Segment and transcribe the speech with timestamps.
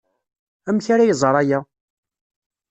[0.69, 1.59] Amek ara iẓer aya?